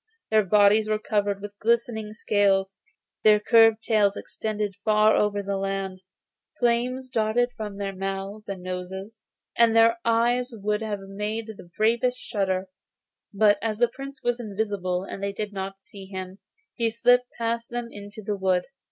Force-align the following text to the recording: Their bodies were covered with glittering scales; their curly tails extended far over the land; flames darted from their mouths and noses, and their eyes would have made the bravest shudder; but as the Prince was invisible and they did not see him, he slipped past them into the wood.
Their 0.31 0.43
bodies 0.43 0.89
were 0.89 0.97
covered 0.97 1.43
with 1.43 1.59
glittering 1.59 2.15
scales; 2.15 2.75
their 3.23 3.39
curly 3.39 3.75
tails 3.83 4.17
extended 4.17 4.73
far 4.83 5.15
over 5.15 5.43
the 5.43 5.57
land; 5.57 6.01
flames 6.57 7.07
darted 7.07 7.51
from 7.55 7.77
their 7.77 7.95
mouths 7.95 8.49
and 8.49 8.63
noses, 8.63 9.21
and 9.55 9.75
their 9.75 9.99
eyes 10.03 10.53
would 10.55 10.81
have 10.81 11.01
made 11.01 11.49
the 11.55 11.69
bravest 11.77 12.17
shudder; 12.17 12.67
but 13.31 13.59
as 13.61 13.77
the 13.77 13.89
Prince 13.89 14.23
was 14.23 14.39
invisible 14.39 15.03
and 15.03 15.21
they 15.21 15.33
did 15.33 15.53
not 15.53 15.83
see 15.83 16.07
him, 16.07 16.39
he 16.73 16.89
slipped 16.89 17.27
past 17.37 17.69
them 17.69 17.89
into 17.91 18.23
the 18.23 18.35
wood. 18.35 18.65